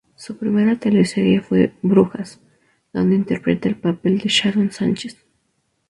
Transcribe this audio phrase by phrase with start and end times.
[0.15, 2.39] Su primera teleserie fue "Brujas",
[2.91, 5.17] donde interpreta el papel de Sharon Sánchez.